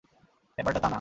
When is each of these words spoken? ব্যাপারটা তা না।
ব্যাপারটা 0.57 0.79
তা 0.79 0.83
না। 0.83 0.89